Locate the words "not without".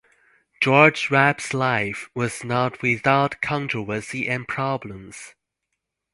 2.43-3.39